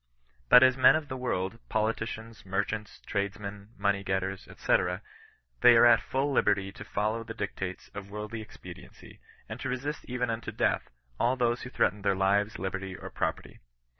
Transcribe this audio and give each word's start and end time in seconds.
But 0.49 0.63
as 0.63 0.75
men 0.75 0.95
of 0.95 1.09
the 1.09 1.15
world^ 1.15 1.59
politicians, 1.69 2.43
merchants, 2.43 3.01
tradesmen, 3.05 3.69
money 3.77 4.03
getters, 4.03 4.47
&c. 4.57 4.77
they 5.59 5.77
are 5.77 5.85
at 5.85 6.01
full 6.01 6.31
liberty 6.31 6.71
to 6.71 6.83
follow 6.83 7.23
the 7.23 7.35
dictates 7.35 7.89
of 7.93 8.09
worldly 8.09 8.41
expediency, 8.41 9.19
and 9.47 9.59
to 9.59 9.69
resist 9.69 10.05
even 10.05 10.31
unto 10.31 10.51
death 10.51 10.89
all 11.19 11.35
who 11.37 11.55
threaten 11.69 12.01
their 12.01 12.15
lives, 12.15 12.57
liberty, 12.57 12.95
or 12.95 13.11
property. 13.11 13.59